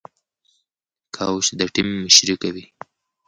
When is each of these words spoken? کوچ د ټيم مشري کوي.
کوچ 1.15 1.45
د 1.59 1.61
ټيم 1.73 1.87
مشري 2.05 2.35
کوي. 2.41 2.65